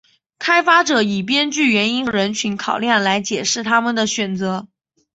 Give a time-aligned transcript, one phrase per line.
[0.39, 4.67] 开发者以编剧原因和目标人群考量来解释他们的选择。